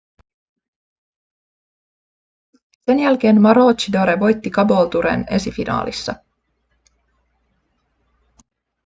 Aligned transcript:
sen 2.85 2.99
jälkeen 2.99 3.41
maroochydore 3.41 4.19
voitti 4.19 4.49
caboolturen 4.49 5.25
esifinaalissa 5.29 6.15